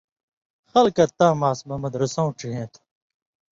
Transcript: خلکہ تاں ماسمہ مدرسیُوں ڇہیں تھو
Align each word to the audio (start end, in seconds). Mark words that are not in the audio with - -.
خلکہ 0.71 1.05
تاں 1.17 1.33
ماسمہ 1.41 1.75
مدرسیُوں 1.83 2.29
ڇہیں 2.39 2.67
تھو 2.71 2.81